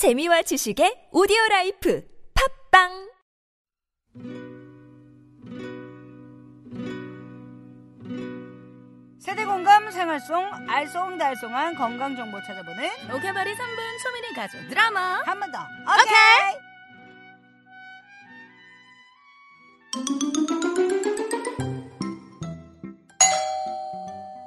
[0.00, 2.00] 재미와 지식의 오디오 라이프
[2.72, 2.88] 팟빵
[9.20, 12.82] 세대 공감 생활송 알쏭달쏭한 건강 정보 찾아보는
[13.14, 15.58] 오케바리 3분 초미니 가족 드라마 한 번 더.
[15.84, 16.56] 오케이.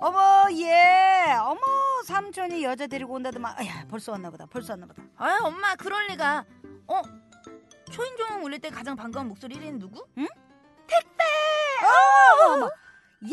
[0.01, 0.20] 어머
[0.59, 1.02] 예 어머
[2.04, 5.04] 삼촌이 여자 데리고 온다더만 아야 벌써 왔나 보다 벌써 왔나 보다.
[5.17, 6.45] 아 엄마 그럴 리가.
[6.87, 7.01] 어?
[7.91, 10.05] 초인종 울릴 때 가장 반가운 목소리 1위는 누구?
[12.45, 12.71] 어머 어머.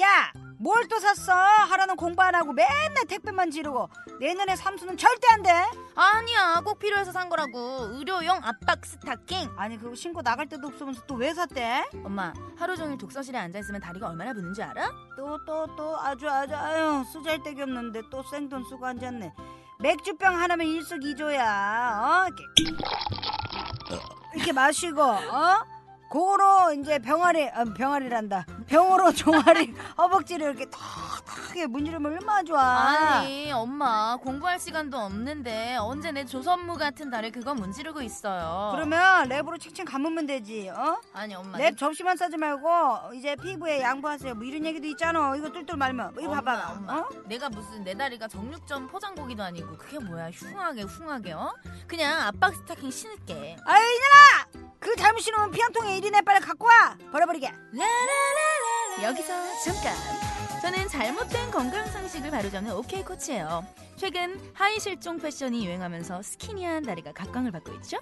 [0.00, 0.32] 야
[0.62, 1.32] 뭘 또 샀어?
[1.32, 3.88] 하라는 공부 안 하고 맨날 택배만 지르고.
[4.20, 5.50] 내년에 삼촌은 절대 안 돼.
[5.94, 6.60] 아니야.
[6.64, 7.58] 꼭 필요해서 산 거라고.
[7.92, 9.54] 의료용 압박 스타킹.
[9.56, 11.84] 아니 그거 신고 나갈 데도 없으면서 또 왜 샀대?
[12.04, 14.90] 엄마 하루 종일 독서실에 앉아 있으면 다리가 얼마나 부는지 알아?
[15.16, 15.98] 또 또 또.
[15.98, 19.32] 아주 아주 아유 쓰잘데기 없는데 또 생돈 쓰고 앉았네.
[19.80, 22.00] 맥주병 하나면 일석이조야.
[22.02, 22.26] 어?
[22.26, 22.44] 이렇게,
[24.34, 25.64] 이렇게 마시고 어
[26.10, 28.44] 고로 이제 병아리 아, 병아리란다.
[28.66, 32.60] 병으로 종아리 허벅지를 이렇게 탁탁하게 문지르면 얼마나 좋아.
[32.60, 38.70] 아니 엄마 공부할 시간도 없는데 언제 내 조선무 같은 다리 그거 문지르고 있어요?
[38.74, 41.00] 그러면 랩으로 칭칭 감으면 되지 어?
[41.12, 44.34] 아니 엄마 랩 접시만 싸지 말고 이제 피부에 양보하세요.
[44.34, 45.36] 뭐 이런 얘기도 있잖아.
[45.36, 46.16] 이거 둘둘 말면.
[46.20, 46.92] 이거 엄마, 봐봐 엄마.
[46.98, 47.08] 어?
[47.26, 50.30] 내가 무슨 내 다리가 정육점 포장고기도 아니고 그게 뭐야?
[50.30, 51.54] 흉하게 흉하게 어?
[51.86, 53.56] 그냥 압박 스타킹 신을게.
[53.64, 56.96] 아유 이년아 그 잘못 신으면 피 안 통해 이리 내 빨리 갖고 와.
[57.12, 57.52] 버려버리게.
[59.02, 59.32] 여기서
[59.64, 59.94] 잠깐.
[60.62, 63.64] 저는 잘못된 건강 상식을 바로잡는 오케이 코치예요.
[63.96, 67.98] 최근 하의 실종 패션이 유행하면서 skinny한 다리가 각광을 받고 있죠?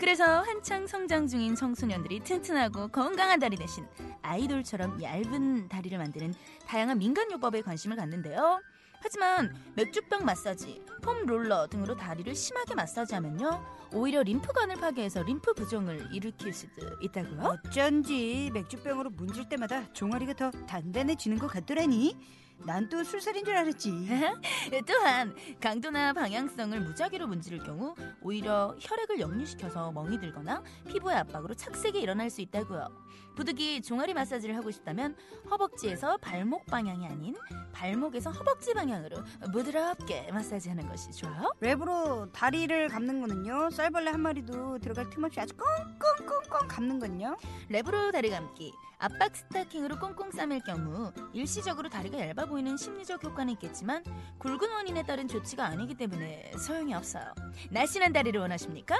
[0.00, 3.86] 그래서 한창 성장 중인 청소년들이 튼튼하고 건강한 다리 대신
[4.22, 6.34] 아이돌처럼 얇은 다리를 만드는
[6.66, 8.60] 다양한 민간 요법에 관심을 갖는데요
[9.06, 16.52] 하지만 맥주병 마사지, 폼 롤러 등으로 다리를 심하게 마사지하면요 오히려 림프관을 파괴해서 림프 부종을 일으킬
[16.52, 17.60] 수도 있다고요?
[17.68, 22.16] 어쩐지 맥주병으로 문질 때마다 종아리가 더 단단해지는 것 같더라니
[22.64, 23.90] 난 또 술살인 줄 알았지
[24.86, 32.30] 또한 강도나 방향성을 무작위로 문지를 경우 오히려 혈액을 역류시켜서 멍이 들거나 피부의 압박으로 착색이 일어날
[32.30, 32.88] 수 있다고요.
[33.34, 35.14] 부득이 종아리 마사지를 하고 싶다면
[35.50, 37.36] 허벅지에서 발목 방향이 아닌
[37.72, 39.16] 발목에서 허벅지 방향으로
[39.52, 41.52] 부드럽게 마사지하는 것이 좋아요.
[41.60, 47.36] 랩으로 다리를 감는 거는요 쌀벌레 한 마리도 들어갈 틈 없이 아주 꽁꽁꽁꽁 감는 건요
[47.70, 54.04] 랩으로 다리 감기, 압박 스타킹으로 꽁꽁 싸맬 경우 일시적으로 다리가 얇아 보이는 심리적 효과는 있겠지만
[54.38, 57.34] 굵은 원인에 따른 조치가 아니기 때문에 소용이 없어요.
[57.70, 58.96] 날씬한 다리를 원하십니까?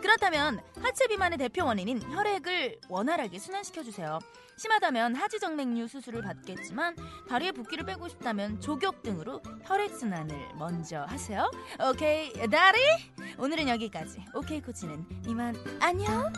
[0.00, 4.18] 그렇다면 하체 비만의 대표 원인인 혈액을 원활하게 순환시켜 주세요.
[4.56, 6.96] 심하다면 하지정맥류 수술을 받겠지만
[7.28, 11.50] 다리의 붓기를 빼고 싶다면 조격 등으로 혈액 순환을 먼저 하세요.
[11.90, 12.78] 오케이 다리?
[13.38, 14.24] 오늘은 여기까지.
[14.34, 16.32] 오케이 코치는 이만 안녕.